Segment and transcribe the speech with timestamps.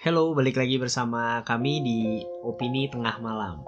[0.00, 3.60] Hello, balik lagi bersama kami di Opini Tengah Malam.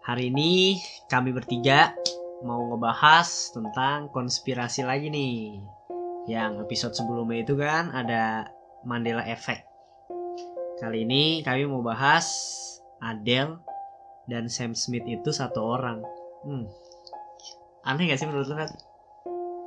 [0.00, 0.80] Hari ini
[1.12, 1.92] kami bertiga
[2.40, 5.60] mau ngebahas tentang konspirasi lagi nih.
[6.24, 8.48] Yang episode sebelumnya itu kan ada
[8.88, 9.68] Mandela Effect.
[10.80, 12.32] Kali ini kami mau bahas
[13.04, 13.60] Adele
[14.32, 16.00] dan Sam Smith itu satu orang.
[16.48, 16.64] Hmm.
[17.84, 18.56] Aneh gak sih menurut lu,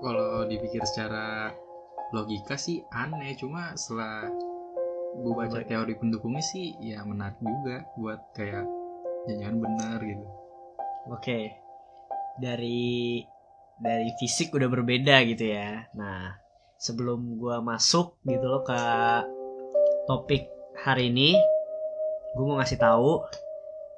[0.01, 1.53] kalau dipikir secara
[2.09, 4.33] logika sih aneh cuma setelah
[5.15, 8.67] gue baca teori pendukungnya sih ya menarik juga buat kayak
[9.25, 10.25] jangan benar gitu
[11.05, 11.53] Oke.
[12.41, 13.21] Dari
[13.77, 15.85] dari fisik udah berbeda gitu ya.
[15.93, 16.33] Nah,
[16.81, 18.81] sebelum gua masuk gitu loh ke
[20.09, 20.49] topik
[20.81, 21.37] hari ini,
[22.35, 23.25] gue mau ngasih tahu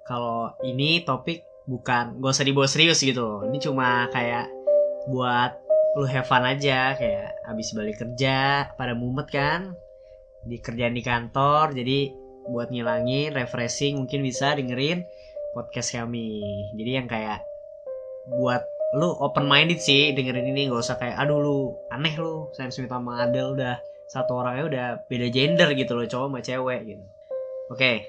[0.08, 3.40] kalau ini topik bukan gak usah dibawa serius gitu loh.
[3.48, 4.52] Ini cuma kayak
[5.08, 5.56] buat
[5.96, 9.74] lu have fun aja kayak habis balik kerja pada mumet kan
[10.48, 12.12] di kerjaan di kantor jadi
[12.48, 15.04] buat ngilangin refreshing mungkin bisa dengerin
[15.52, 16.40] podcast kami.
[16.80, 17.44] Jadi yang kayak
[18.40, 18.64] buat
[18.96, 21.58] lu open minded sih dengerin ini gak usah kayak aduh lu
[21.92, 23.76] aneh lu Sam Smith sama Adele udah
[24.08, 27.04] satu orangnya udah beda gender gitu loh cowok sama cewek gitu.
[27.68, 28.08] Oke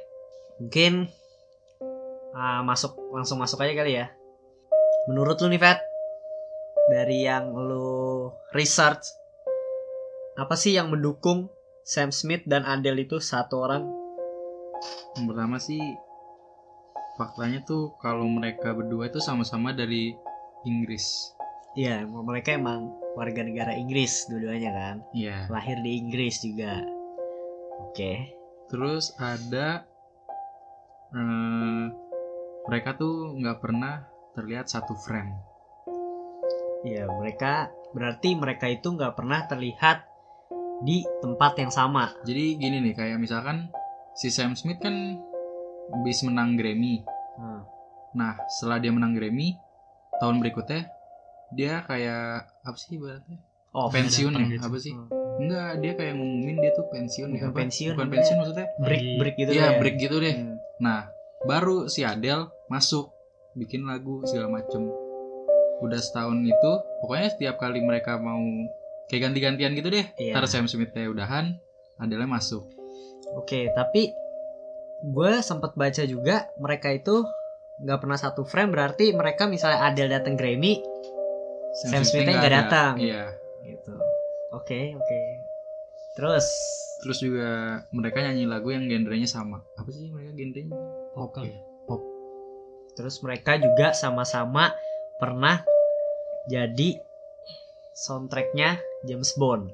[0.63, 1.11] mungkin
[2.35, 4.07] ah, masuk langsung masuk aja kali ya.
[5.11, 5.83] Menurut lu nih Fat
[6.95, 9.19] dari yang lu research
[10.39, 11.51] apa sih yang mendukung
[11.89, 13.89] Sam Smith dan Adele itu satu orang
[15.17, 15.81] yang pertama sih
[17.17, 20.13] faktanya tuh kalau mereka berdua itu sama-sama dari
[20.63, 21.33] Inggris
[21.79, 24.97] Iya, mereka emang warga negara Inggris dua-duanya kan.
[25.15, 26.83] iya Lahir di Inggris juga.
[27.87, 28.35] Oke.
[28.69, 29.87] terus ada
[31.15, 31.85] eh,
[32.69, 34.05] mereka tuh nggak pernah
[34.37, 35.33] terlihat satu frame
[36.85, 40.08] Iya, mereka berarti mereka itu nggak pernah terlihat
[40.81, 42.15] di tempat yang sama.
[42.23, 43.67] jadi gini nih kayak misalkan
[44.13, 44.95] si Sam Smith kan
[45.91, 47.03] habis menang Grammy
[47.35, 47.63] Hmm.
[48.11, 49.55] Nah, setelah dia menang Grammy,
[50.19, 50.91] tahun berikutnya
[51.49, 53.39] dia kayak apa sih ibaratnya?
[53.71, 54.43] Oh, pensiun ya?
[54.49, 54.63] gitu.
[54.65, 54.91] Apa sih?
[54.91, 55.07] Hmm.
[55.39, 57.47] Enggak, dia kayak ngumumin dia tuh pensiun ya.
[57.47, 57.59] Bukan apa?
[57.63, 58.67] pensiun, Bukan pensiun maksudnya?
[58.83, 59.79] break break gitu Iya, ya.
[59.79, 60.35] break gitu deh.
[60.35, 60.59] Hmm.
[60.83, 61.07] Nah,
[61.47, 63.15] baru si Adele masuk
[63.55, 64.83] bikin lagu segala macem.
[65.79, 68.43] Udah setahun itu, pokoknya setiap kali mereka mau
[69.09, 70.07] kayak ganti-gantian gitu deh.
[70.21, 70.37] Iya.
[70.37, 71.57] Ntar Sam Smith udahan,
[71.99, 72.69] Adele masuk.
[73.37, 74.13] Oke, tapi
[75.05, 77.25] gue sempat baca juga mereka itu
[77.79, 80.83] nggak pernah satu frame berarti mereka misalnya Adele datang Grammy
[81.79, 82.93] Sam Smith-nya nggak datang.
[82.99, 83.35] Iya.
[83.65, 83.95] gitu.
[84.57, 85.19] Oke, oke.
[86.17, 86.47] Terus
[86.99, 89.63] Terus juga mereka nyanyi lagu yang genrenya sama.
[89.79, 90.75] Apa sih mereka genrenya?
[91.15, 91.47] Vokal.
[91.47, 91.59] ya?
[91.87, 92.03] Pop.
[92.99, 94.75] Terus mereka juga sama-sama
[95.23, 95.63] pernah
[96.51, 96.99] jadi
[97.99, 99.71] soundtracknya James Bond.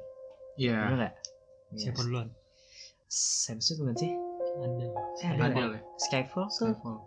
[0.56, 0.78] Iya.
[0.86, 1.14] Bener nggak?
[1.74, 2.06] Siapa Yes.
[2.06, 2.28] duluan?
[3.06, 4.12] Sam Smith bukan sih?
[4.54, 4.86] Ada.
[5.20, 5.42] Eh, ada.
[5.46, 5.80] Adele ya.
[5.98, 6.98] Skyfall tuh Skyfall.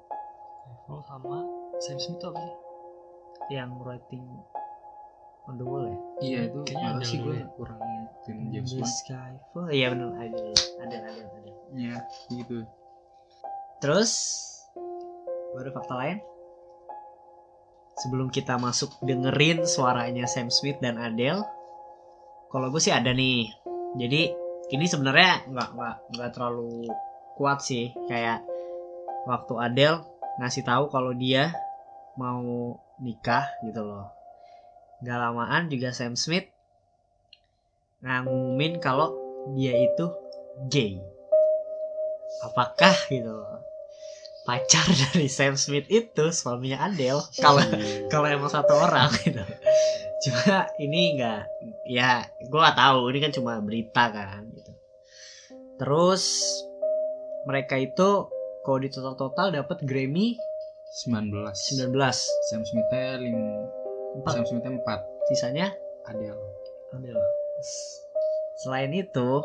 [0.62, 1.38] Skyfall sama
[1.80, 2.56] Sam Smith tuh apa sih?
[3.48, 4.28] yang writing
[5.48, 5.98] on the wall ya?
[6.20, 7.48] Iya itu Kayaknya ada sih gue ya.
[7.56, 7.80] kurang
[8.24, 8.92] tim James The Bond.
[8.94, 9.68] Skyfall.
[9.72, 10.44] Iya benar ada
[10.84, 11.52] ada ada ada.
[11.72, 11.96] Iya
[12.30, 12.68] gitu.
[13.80, 14.12] Terus
[15.56, 16.18] ada fakta lain?
[17.98, 21.42] Sebelum kita masuk dengerin suaranya Sam Smith dan Adele,
[22.54, 23.50] kalau gue sih ada nih.
[23.98, 24.22] Jadi
[24.70, 26.86] ini sebenarnya nggak nggak nggak terlalu
[27.34, 27.90] kuat sih.
[28.06, 28.46] Kayak
[29.26, 30.06] waktu Adele
[30.38, 31.58] ngasih tahu kalau dia
[32.22, 34.14] mau nikah gitu loh.
[35.02, 36.50] Gak lamaan juga Sam Smith
[38.02, 39.14] ngumumin kalau
[39.58, 40.06] dia itu
[40.70, 41.02] gay.
[42.46, 43.67] Apakah gitu loh
[44.48, 47.20] pacar dari Sam Smith itu suaminya Adele.
[47.36, 47.60] Kalau
[48.08, 49.44] kalau emang satu orang gitu.
[50.24, 51.52] Cuma ini enggak
[51.84, 53.12] ya gue gak tahu.
[53.12, 54.72] Ini kan cuma berita kan gitu.
[55.76, 56.24] Terus
[57.44, 58.32] mereka itu
[58.64, 60.40] kalau di total total dapat Grammy
[61.04, 61.36] 19.
[61.52, 61.92] 19
[62.48, 63.38] Sam Smithnya lim...
[64.18, 64.32] Empat.
[64.34, 65.68] Sam Smithnya 4 sisanya?
[66.08, 66.40] Adele.
[66.96, 67.24] Adele.
[68.64, 69.44] Selain itu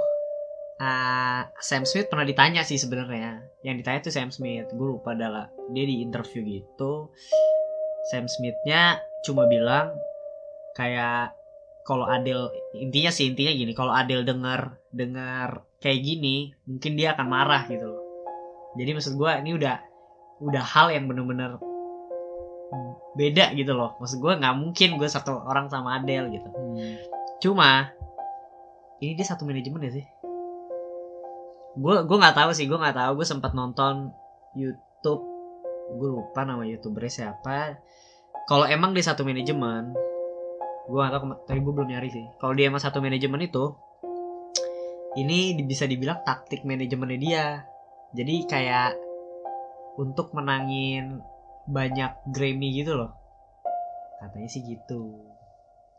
[0.82, 3.38] ah, Sam Smith pernah ditanya sih sebenarnya.
[3.62, 4.66] Yang ditanya tuh Sam Smith.
[4.74, 7.14] Gue lupa adalah dia di interview gitu.
[8.10, 9.94] Sam Smithnya cuma bilang
[10.74, 11.38] kayak
[11.86, 17.26] kalau Adele intinya sih intinya gini kalau Adele dengar dengar kayak gini mungkin dia akan
[17.30, 18.02] marah gitu loh.
[18.74, 19.76] Jadi maksud gue ini udah
[20.42, 21.62] udah hal yang bener-bener
[23.14, 23.94] beda gitu loh.
[24.02, 26.48] Maksud gue nggak mungkin gue satu orang sama Adele gitu.
[26.50, 26.98] Hmm.
[27.42, 27.90] cuma
[29.02, 30.06] ini dia satu manajemen ya sih
[31.72, 34.12] gue gue nggak tahu sih gue nggak tahu gue sempat nonton
[34.52, 35.24] YouTube
[35.96, 37.80] gue lupa nama youtubernya siapa
[38.48, 39.96] kalau emang dia satu manajemen
[40.82, 43.70] gue gak tahu tadi gue belum nyari sih kalau dia emang satu manajemen itu
[45.12, 47.46] ini di- bisa dibilang taktik manajemennya dia.
[48.16, 48.96] Jadi kayak
[50.00, 51.20] untuk menangin
[51.68, 53.12] banyak Grammy gitu loh.
[54.20, 55.20] Katanya sih gitu.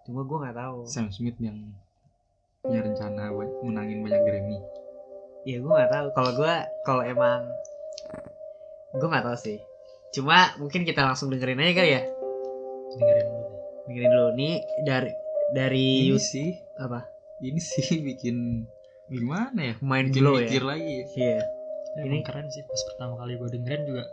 [0.06, 0.78] Cuma gue nggak tahu.
[0.90, 1.74] Sam Smith yang
[2.64, 4.58] punya rencana buat menangin banyak Grammy.
[5.44, 6.08] Ya gue nggak tahu.
[6.12, 7.40] Kalau gue kalau emang
[8.92, 9.58] gue nggak tahu sih.
[10.12, 12.02] Cuma mungkin kita langsung dengerin aja kali ya.
[12.94, 15.12] dengerin dulu deh Dengerin dulu nih dari
[15.52, 17.10] dari Ini sih, apa?
[17.42, 18.64] ini sih bikin
[19.06, 19.76] gimana ya?
[19.80, 20.68] Mind Bikin blow mikir ya.
[20.70, 20.98] lagi.
[21.14, 21.42] Iya.
[21.94, 24.04] Tapi Ini- emang keren sih pas pertama kali gue dengerin juga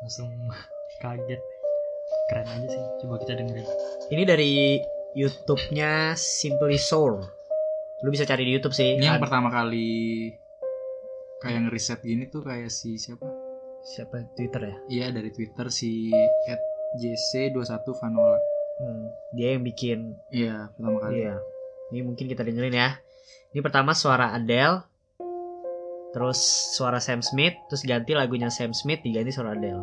[0.00, 0.30] langsung
[1.02, 1.42] kaget
[2.26, 3.66] keren aja sih coba kita dengerin
[4.08, 4.50] Ini dari
[5.12, 7.18] YouTube-nya Simply Soul.
[8.00, 8.96] Lu bisa cari di YouTube sih.
[8.96, 10.30] Ini yang Ad- pertama kali
[11.40, 13.24] kayak ngeriset gini tuh kayak si siapa?
[13.80, 14.76] siapa Twitter ya?
[14.92, 16.12] Iya dari Twitter si
[17.00, 18.36] @jc21 Vanola.
[18.80, 20.16] Hmm, dia yang bikin.
[20.32, 21.24] Iya pertama kali.
[21.24, 21.36] Iya.
[21.92, 23.00] Ini mungkin kita dengerin ya.
[23.56, 24.84] Ini pertama suara Adele,
[26.12, 26.38] terus
[26.76, 29.82] suara Sam Smith, terus ganti lagunya Sam Smith diganti suara Adele.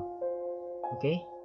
[0.96, 1.14] Oke?
[1.14, 1.37] This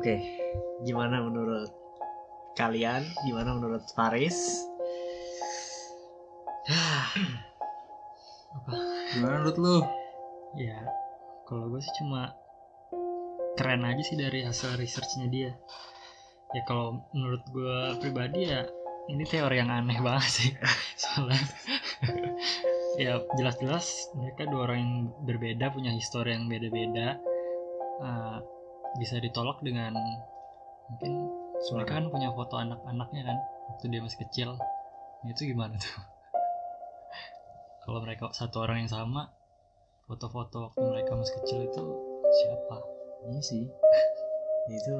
[0.00, 0.16] Oke.
[0.80, 1.68] Gimana menurut
[2.56, 3.04] kalian?
[3.28, 4.64] Gimana menurut Faris?
[8.50, 8.72] apa
[9.12, 9.78] Gimana menurut lu?
[10.58, 10.82] ya
[11.46, 12.34] kalau gue sih cuma
[13.54, 15.54] keren aja sih dari hasil researchnya dia
[16.50, 18.66] ya kalau menurut gue pribadi ya
[19.06, 20.50] ini teori yang aneh banget sih
[21.06, 21.38] soalnya
[23.06, 27.22] ya jelas-jelas mereka dua orang yang berbeda punya histori yang beda-beda
[28.00, 28.38] Eh,
[28.98, 29.94] bisa ditolak dengan
[30.90, 31.12] mungkin
[31.76, 33.38] mereka kan punya foto anak-anaknya kan
[33.70, 34.50] waktu dia masih kecil
[35.20, 36.00] Nah, itu gimana tuh
[37.84, 39.28] kalau mereka satu orang yang sama
[40.08, 41.84] foto-foto waktu mereka masih kecil itu
[42.40, 43.64] siapa Iya sih.
[44.80, 44.94] Itu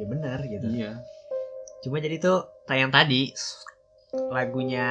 [0.00, 0.66] ya benar gitu.
[0.70, 1.04] Iya.
[1.84, 3.36] Cuma jadi tuh tayang tadi
[4.32, 4.86] lagunya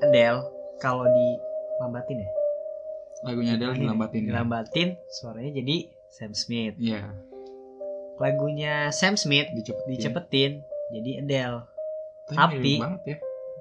[0.00, 0.40] Adele
[0.80, 2.30] kalau dilambatin ya.
[3.26, 4.20] Lagunya Adele dilambatin.
[4.24, 4.28] ya?
[4.32, 5.76] Dilambatin suaranya jadi
[6.08, 6.80] Sam Smith.
[6.80, 7.12] Iya.
[8.18, 9.90] Lagunya Sam Smith Dicepetin.
[9.94, 10.52] dicepetin
[10.90, 11.58] jadi Adele.
[12.26, 13.16] Tapi Tapi- banget ya.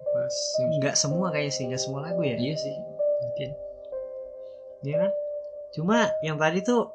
[0.08, 0.36] Pas
[0.74, 2.36] Enggak semua kayaknya sih, enggak semua lagu ya.
[2.36, 2.74] Iya sih.
[3.18, 3.50] mungkin
[4.82, 5.12] Iya kan?
[5.74, 6.90] Cuma yang tadi tuh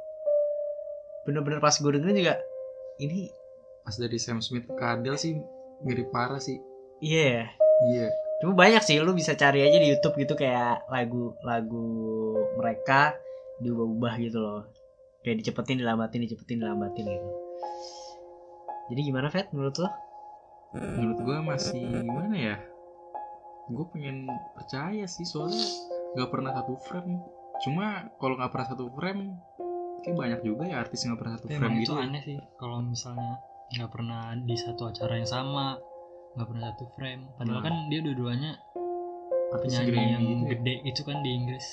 [1.22, 2.34] bener-bener pas gue dengerin juga
[2.98, 3.30] ini
[3.82, 5.34] Pas dari Sam Smith ke Adele sih
[5.80, 6.58] mirip parah sih.
[6.98, 7.44] iya ya.
[7.84, 8.06] Iya.
[8.38, 11.86] Cuma banyak sih lu bisa cari aja di YouTube gitu kayak lagu-lagu
[12.54, 13.14] mereka
[13.58, 14.62] diubah-ubah gitu loh.
[15.22, 17.28] Kayak dicepetin, dilambatin, dicepetin, dilambatin gitu.
[18.90, 19.88] Jadi gimana Fat menurut lo?
[20.72, 22.56] Menurut gua masih gimana ya?
[23.68, 25.64] Gue pengen percaya sih soalnya
[26.16, 27.20] nggak pernah satu frame.
[27.62, 29.38] Cuma kalau nggak pernah satu frame,
[30.02, 31.92] kayak banyak juga ya artis yang nggak pernah satu tapi frame gitu.
[31.94, 33.34] itu aneh sih kalau misalnya
[33.72, 35.66] nggak pernah di satu acara yang sama
[36.34, 37.64] nggak pernah satu frame padahal Nah.
[37.64, 38.52] kan dia dua-duanya
[39.52, 40.48] penyanyi yang gitu ya.
[40.56, 41.66] gede itu kan di Inggris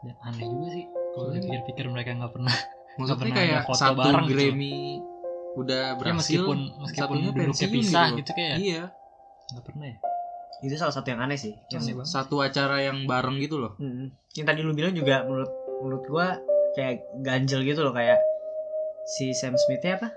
[0.00, 2.56] dan aneh juga sih kalau dipikir-pikir mereka nggak pernah
[2.94, 4.34] Maksudnya pernah kayak satu bareng gitu.
[4.38, 4.76] Grammy
[5.54, 8.18] udah ya berhasil, meskipun meskipun satunya dulu pensiun kepisah gitu.
[8.18, 8.82] gitu, kayak Iya.
[9.44, 9.98] nggak pernah ya
[10.64, 11.52] Itu salah satu yang aneh sih.
[11.52, 12.08] Aneh Yang, banget.
[12.10, 13.72] Satu acara yang bareng gitu loh.
[13.76, 14.10] Hmm.
[14.34, 16.26] yang tadi lu bilang juga menurut menurut gua
[16.74, 18.18] kayak ganjel gitu loh kayak
[19.06, 20.08] si Sam Smithnya apa?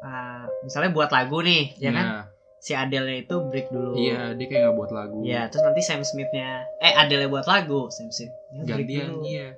[0.00, 2.06] Ah, misalnya buat lagu nih, ya kan?
[2.06, 2.24] Nah,
[2.60, 3.96] Si Adele itu break dulu.
[3.96, 5.24] Iya, dia kayak nggak buat lagu.
[5.24, 9.24] Ya, terus nanti Sam Smithnya, eh Adele buat lagu, Sam Smith break Gantian, dulu.
[9.24, 9.56] iya.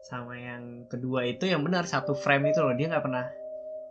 [0.00, 3.26] Sama yang kedua itu yang benar satu frame itu loh, dia nggak pernah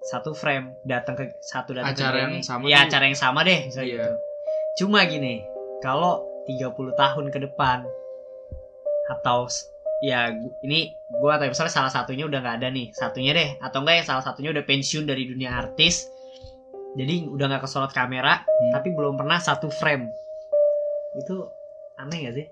[0.01, 2.43] satu frame datang ke satu datang Acara ke yang Grammy.
[2.43, 2.85] sama ya tuh.
[2.87, 3.95] acara yang sama deh misalnya Iya.
[3.99, 4.13] gitu.
[4.79, 5.35] Cuma gini,
[5.79, 6.13] kalau
[6.45, 7.83] 30 tahun ke depan
[9.09, 9.45] atau
[9.99, 10.31] ya
[10.63, 14.07] ini gua atau misalnya salah satunya udah nggak ada nih, satunya deh atau enggak yang
[14.07, 16.07] salah satunya udah pensiun dari dunia artis.
[16.95, 18.71] Jadi udah nggak kesorot kamera, Hmm.
[18.73, 20.09] tapi belum pernah satu frame.
[21.15, 21.51] Itu
[21.95, 22.47] aneh gak sih?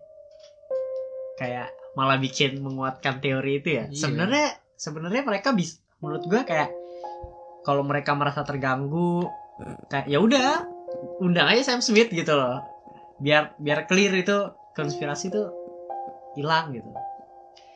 [1.36, 3.89] Kayak malah bikin menguatkan teori itu ya.
[3.89, 3.98] Iya.
[3.98, 6.70] Sebenarnya sebenarnya mereka bisa menurut gua kayak
[7.66, 9.25] kalau mereka merasa terganggu
[9.89, 10.70] kayak ya udah
[11.20, 12.62] undang aja Sam Smith gitu loh.
[13.18, 15.50] biar biar clear itu konspirasi tuh
[16.38, 16.86] hilang gitu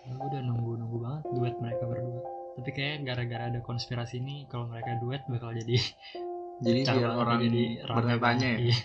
[0.06, 2.22] gue udah nunggu nunggu banget duet mereka berdua
[2.62, 5.82] tapi kayak gara-gara ada konspirasi ini kalau mereka duet bakal jadi
[6.66, 8.46] jadi biar orang jadi bertanya banget.
[8.46, 8.78] ya Iya.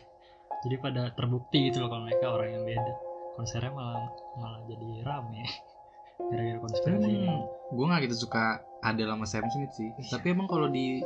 [0.65, 2.93] jadi pada terbukti gitu loh kalau mereka orang yang beda
[3.37, 4.09] konsernya malah
[4.41, 5.45] malah jadi rame.
[6.33, 7.29] Gara-gara konspirasi ini.
[7.29, 7.45] Emang
[7.77, 9.89] gue gak gitu suka Adele sama Sam Smith sih.
[9.93, 10.17] Iya.
[10.17, 11.05] tapi emang kalau di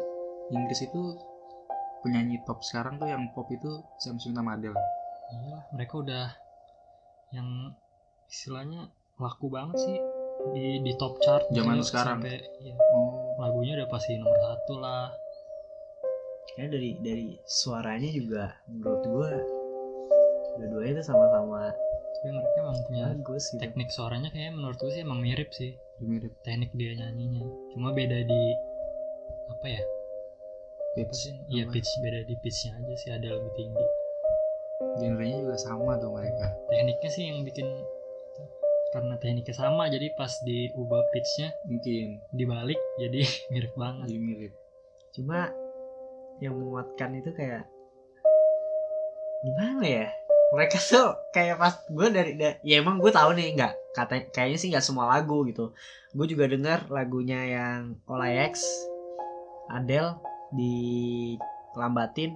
[0.55, 1.19] Inggris itu
[2.01, 4.79] penyanyi top sekarang tuh yang pop itu Sam Smith sama Adele.
[5.31, 6.27] Iya mereka udah
[7.35, 7.75] yang
[8.31, 9.99] istilahnya laku banget sih
[10.55, 12.23] di di top chart Zaman gitu, sekarang.
[12.23, 13.37] sampai ya, oh.
[13.41, 15.09] Lagunya udah pasti nomor satu lah.
[16.59, 19.33] Ya dari dari suaranya juga menurut gua
[20.61, 21.73] dua-duanya tuh sama-sama
[22.21, 23.65] tapi mereka emang punya bagus gitu.
[23.65, 25.73] teknik suaranya kayak menurut gue sih emang mirip sih.
[26.05, 26.37] Mirip.
[26.45, 27.49] Teknik dia nyanyinya.
[27.73, 28.43] Cuma beda di
[29.49, 29.83] apa ya?
[31.00, 31.33] Pitch.
[31.49, 31.91] Iya sama pitch.
[32.05, 33.87] Beda di pitchnya aja sih ada lebih tinggi.
[35.00, 36.47] Genrenya juga sama tuh mereka.
[36.69, 38.43] Tekniknya sih yang bikin itu.
[38.93, 42.21] karena tekniknya sama jadi pas diubah pitchnya mungkin.
[42.37, 43.25] dibalik jadi
[43.57, 44.12] mirip banget.
[44.12, 44.53] Jadi mirip.
[45.17, 45.49] Cuma
[46.45, 47.65] yang menguatkan itu kayak
[49.41, 50.20] gimana ya
[50.50, 54.59] mereka tuh kayak pas gue dari da- ya emang gue tahu nih nggak kata kayaknya
[54.59, 55.71] sih nggak semua lagu gitu
[56.11, 58.59] gue juga dengar lagunya yang Olayex
[59.69, 60.19] Adele
[60.50, 62.35] dilambatin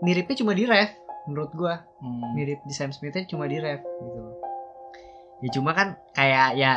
[0.00, 0.90] miripnya cuma di ref
[1.26, 2.32] menurut gue Hmm.
[2.32, 4.36] mirip di Sam Smithnya cuma di ref gitu loh.
[5.38, 6.72] ya cuma kan kayak ya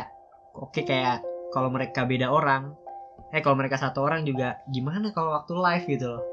[0.52, 2.74] oke kayak kalau mereka beda orang
[3.30, 6.24] eh kalau mereka satu orang juga gimana kalau waktu live gitu loh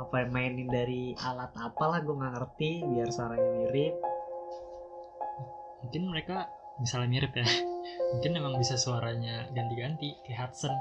[0.00, 3.94] apa mainin dari alat apalah gue nggak ngerti biar suaranya mirip.
[5.80, 7.44] Mungkin mereka misalnya mirip ya.
[8.10, 10.72] Mungkin emang bisa suaranya ganti-ganti kayak Hudson.
[10.72, 10.80] Oh,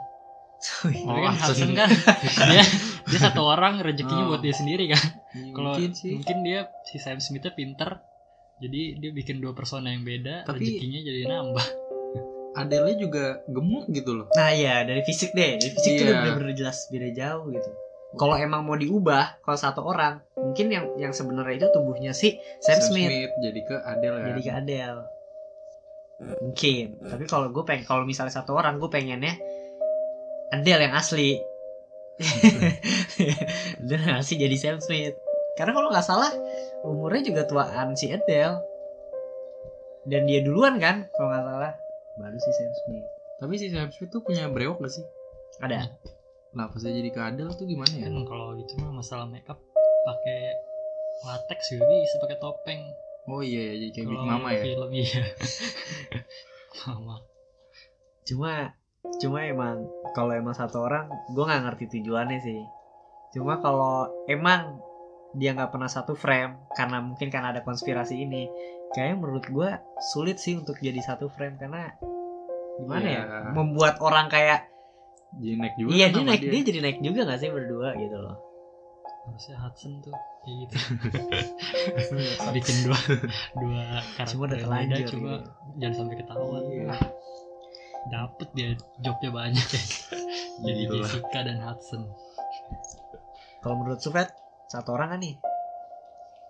[1.09, 1.47] Tapi kan Hudson.
[1.67, 1.89] Hudson kan
[2.51, 2.63] dia
[3.05, 4.29] dia satu orang rezekinya Oh.
[4.29, 5.03] buat dia sendiri kan.
[5.29, 6.11] Iya, kalau mungkin sih.
[6.15, 7.99] mungkin dia si Sam Smithnya pinter
[8.59, 11.67] jadi dia bikin dua persona yang beda Tapi- rezekinya jadi nambah.
[12.49, 14.27] Adele juga gemuk gitu loh.
[14.33, 15.55] Nah ya dari fisik deh.
[15.55, 16.15] Dari fisik tuh Iya.
[16.17, 17.71] udah bener jelas beda jauh gitu
[18.17, 22.81] kalau emang mau diubah kalau satu orang mungkin yang yang sebenarnya itu tubuhnya si Sam,
[22.81, 23.29] Smith.
[23.37, 25.01] Jadi ke Adele kan jadi ke Adele.
[26.41, 26.85] Mungkin.
[27.05, 29.37] Tapi kalau gue pengen kalau misalnya satu orang gue pengennya
[30.49, 31.37] Adele yang asli.
[33.85, 35.13] Adele yang asli jadi Sam Smith.
[35.53, 36.33] Karena kalau nggak salah
[36.81, 38.57] umurnya juga tuaan si Adele.
[40.09, 41.73] Dan dia duluan kan kalau nggak salah.
[42.17, 43.05] Baru si Sam Smith.
[43.37, 45.05] Tapi si Sam Smith tuh punya brewok gak sih?
[45.61, 45.93] Ada
[46.49, 48.09] nah pas dia jadi ke Adele tuh gimana ya?
[48.09, 49.61] Kan kalau gitu mah masalah makeup
[50.01, 50.41] pakai
[51.21, 52.81] latex juga bisa pakai topeng.
[53.29, 54.63] Oh iya ya jadi kayak Big Mama ya?
[54.65, 55.21] film iya.
[56.87, 57.15] Mama.
[58.25, 58.73] Cuma
[59.21, 62.61] cuma emang kalau emang satu orang gue nggak ngerti tujuannya sih.
[63.37, 64.81] Cuma kalau emang
[65.37, 68.49] dia nggak pernah satu frame karena mungkin karena ada konspirasi ini
[68.97, 69.69] kayaknya menurut gue
[70.09, 71.93] sulit sih untuk jadi satu frame karena
[72.81, 73.53] gimana ya Iya.
[73.53, 74.65] membuat orang kayak
[75.37, 76.61] jadi naik juga iya kan dia naik dia.
[76.65, 78.37] jadi naik juga gak sih berdua gitu loh?
[79.29, 80.75] Harusnya Hudson tuh kayak gitu.
[82.57, 82.99] Bikin dua
[83.53, 83.83] dua
[84.17, 85.49] karakter cuma udah terlanjur coba gitu.
[85.77, 86.63] jangan sampai ketahuan.
[86.65, 86.85] Iya.
[86.89, 87.01] Wah,
[88.09, 88.69] dapet dia
[89.05, 89.67] jobnya banyak.
[89.69, 89.81] Ya
[90.65, 90.95] jadi Gila.
[91.05, 92.01] Jessica dan Hudson.
[93.61, 94.33] Kalau menurut Sufet
[94.65, 95.35] satu orang kan nih?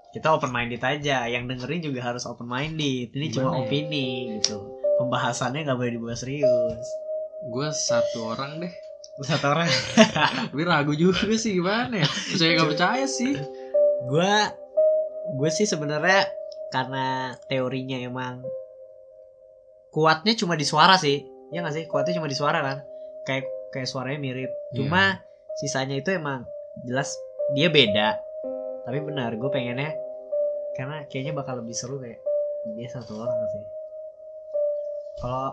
[0.09, 3.67] Kita open minded aja yang dengerin juga harus open minded ini cuma Gimana ya?
[3.67, 4.07] opini
[4.39, 4.57] gitu.
[5.03, 6.87] Pembahasannya nggak boleh dibuat serius
[7.47, 8.73] gue satu orang deh.
[9.23, 9.67] Satu orang.
[10.51, 12.07] Tapi ragu juga sih gimana ya?
[12.07, 13.35] Percaya gak percaya sih?
[14.07, 14.33] Gue
[15.39, 16.27] gue sih sebenarnya
[16.73, 18.43] karena teorinya emang
[19.91, 21.23] kuatnya cuma di suara sih.
[21.49, 21.85] Ya nggak sih?
[21.89, 22.77] Kuatnya cuma di suara kan?
[23.25, 24.51] Kayak kayak suaranya mirip.
[24.75, 25.19] Cuma
[25.59, 26.45] sisanya itu emang
[26.87, 27.15] jelas
[27.55, 28.19] dia beda.
[28.87, 29.95] Tapi benar gue pengennya
[30.77, 32.23] karena kayaknya bakal lebih seru kayak
[32.77, 33.63] dia satu orang sih.
[35.19, 35.51] Kalau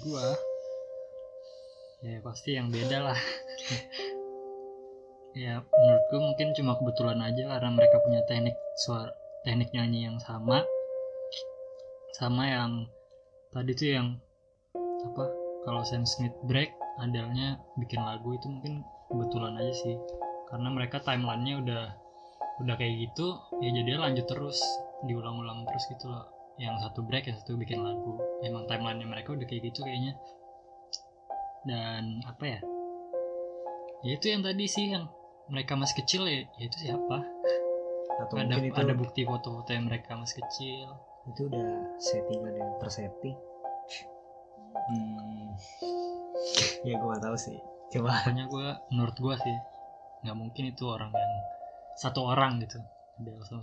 [0.00, 0.32] gua
[2.04, 3.18] ya pasti yang beda lah.
[5.34, 9.10] Ya menurut gua mungkin cuma kebetulan aja karena mereka punya teknik suara
[9.42, 10.62] teknik nyanyi yang sama.
[12.14, 12.86] Sama yang
[13.50, 14.08] tadi tuh yang
[14.78, 15.26] apa
[15.66, 16.70] kalau Sam Smith break
[17.02, 19.98] adalnya bikin lagu itu mungkin kebetulan aja sih.
[20.54, 21.84] Karena mereka timelinenya udah
[22.62, 24.62] udah kayak gitu ya jadi lanjut terus
[25.10, 26.30] diulang-ulang terus gitu loh.
[26.62, 28.22] Yang satu break yang satu bikin lagu.
[28.46, 30.14] Emang timelinenya mereka udah kayak gitu kayaknya
[31.64, 32.60] dan apa ya?
[34.04, 35.08] Ya itu yang tadi sih yang
[35.48, 37.18] mereka masih kecil ya, ya itu siapa?
[38.20, 40.88] Atau ada mungkin itu ada bukti foto-foto yang mereka masih kecil.
[41.24, 41.68] Itu udah
[41.98, 43.36] settingan yang tersetting
[44.84, 45.56] Hmm,
[46.84, 47.56] ya gue gak tahu sih.
[47.88, 48.20] Coba.
[48.20, 49.56] Pokoknya gue menurut gue sih
[50.24, 51.32] nggak mungkin itu orang yang
[51.96, 52.80] satu orang gitu.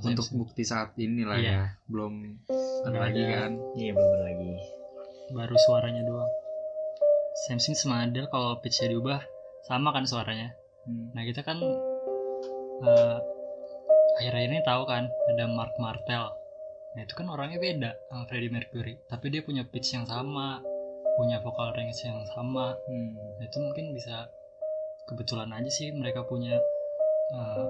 [0.01, 1.51] Untuk bukti saat ini lah Iya.
[1.51, 2.13] ya belum
[2.88, 3.51] ada lagi kan?
[3.77, 4.51] Iya belum ada lagi.
[5.31, 6.27] baru suaranya doang
[7.51, 9.20] Sam Smith sama Adele kalau pitchnya diubah
[9.67, 10.55] sama kan suaranya.
[10.88, 11.12] Hmm.
[11.12, 11.60] nah kita kan
[12.81, 13.17] eh,
[14.17, 16.31] akhir-akhir ini tahu kan ada Mark Martel.
[16.96, 20.63] Nah itu kan orangnya beda sama Freddie Mercury tapi dia punya pitch yang sama
[21.20, 22.72] punya vocal range yang sama.
[22.88, 23.20] Hmm.
[23.20, 24.31] Nah, itu mungkin bisa
[25.12, 26.55] kebetulan aja sih mereka punya
[27.36, 27.67] uh,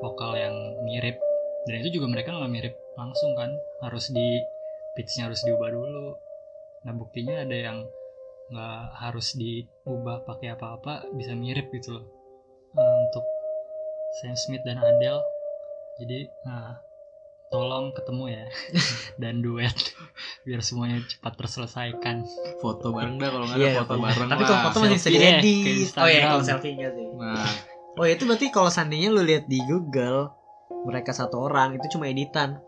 [0.00, 0.56] vokal yang
[0.88, 1.20] mirip.
[1.68, 3.52] Dan itu juga mereka nggak mirip langsung kan
[3.84, 4.40] harus di
[4.96, 6.16] pitchnya harus diubah dulu.
[6.88, 7.84] Nah buktinya ada yang
[8.48, 12.06] nggak harus diubah pakai apa-apa bisa mirip gitu loh
[12.68, 13.24] Uh, untuk
[14.20, 15.24] Sam Smith dan Adele
[15.96, 16.76] jadi nah,
[17.48, 18.44] tolong ketemu ya
[19.24, 19.72] dan duet
[20.44, 22.28] biar semuanya cepat terselesaikan
[22.60, 24.04] foto bareng dah kalau nggak ada foto iya.
[24.04, 25.56] bareng Tapi kalau foto masih bisa ya, ke diedit.
[25.56, 26.28] Oh iya, Instagram.
[26.28, 27.06] kalau selfie enggak sih.
[27.16, 27.48] nah
[27.98, 30.30] Oh ya itu berarti kalau seandainya lu lihat di Google
[30.86, 32.60] mereka satu orang itu cuma editan.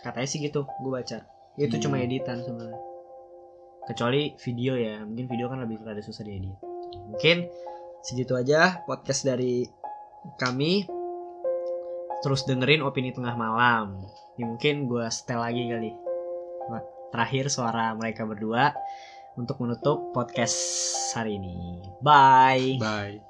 [0.00, 1.26] Katanya sih gitu, gue baca.
[1.58, 1.82] Itu Hmm.
[1.84, 2.80] cuma editan sebenarnya.
[3.90, 6.54] Kecuali video ya, mungkin video kan lebih rada susah diedit.
[7.10, 7.50] Mungkin
[8.06, 9.66] segitu aja podcast dari
[10.38, 10.86] kami.
[12.22, 13.98] Terus dengerin opini tengah malam.
[14.38, 15.90] Ya, mungkin gue setel lagi kali.
[17.10, 18.70] Terakhir suara mereka berdua
[19.34, 20.54] untuk menutup podcast
[21.18, 21.82] hari ini.
[21.98, 22.78] Bye.
[22.78, 23.29] bye